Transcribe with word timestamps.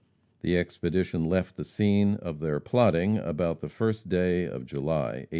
The 0.41 0.57
expedition 0.57 1.25
left 1.25 1.55
the 1.57 1.63
scene 1.63 2.15
of 2.15 2.39
their 2.39 2.59
plotting 2.59 3.19
about 3.19 3.59
the 3.61 3.69
first 3.69 4.09
day 4.09 4.45
of 4.45 4.65
July, 4.65 5.29
1876. 5.29 5.29